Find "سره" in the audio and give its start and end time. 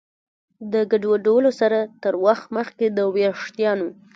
1.59-1.79